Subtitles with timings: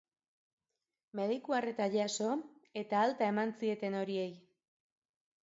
[1.19, 2.31] Mediku arreta jaso
[2.83, 4.27] eta alta eman zieten horiei.